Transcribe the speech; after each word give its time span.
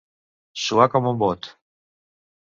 Suar 0.61 0.87
com 0.93 1.09
un 1.11 1.19
bot. 1.23 1.49